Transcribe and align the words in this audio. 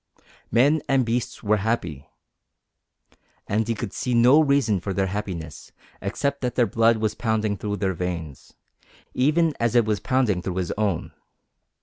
Men 0.49 0.81
and 0.89 1.05
beasts 1.05 1.43
were 1.43 1.57
happy. 1.57 2.09
And 3.45 3.67
he 3.67 3.75
could 3.75 3.93
see 3.93 4.15
no 4.15 4.41
reason 4.41 4.79
for 4.79 4.93
their 4.95 5.05
happiness 5.05 5.71
except 6.01 6.41
that 6.41 6.55
their 6.55 6.65
blood 6.65 6.97
was 6.97 7.13
pounding 7.13 7.55
through 7.55 7.77
their 7.77 7.93
veins, 7.93 8.53
even 9.13 9.53
as 9.59 9.75
it 9.75 9.85
was 9.85 9.99
pounding 9.99 10.41
through 10.41 10.55
his 10.57 10.71
own. 10.75 11.13